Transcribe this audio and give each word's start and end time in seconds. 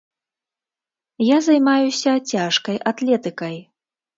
Я 1.27 1.37
займаюся 1.49 2.11
цяжкай 2.33 2.77
атлетыкай. 2.93 3.55